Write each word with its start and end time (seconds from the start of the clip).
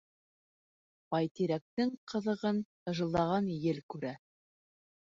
Байтирәктең 1.15 1.93
ҡыҙығын 2.13 2.65
ыжылдаған 2.95 3.55
ел 3.71 3.87
күрә 3.97 4.19